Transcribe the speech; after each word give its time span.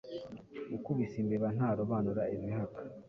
ukubise 0.77 1.15
imbeba 1.23 1.47
ntarobanura 1.55 2.21
izihaka 2.35 2.79